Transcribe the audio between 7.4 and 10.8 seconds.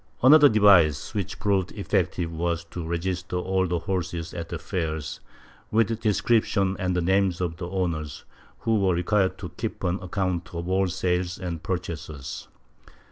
the owners, who were required to keep an account of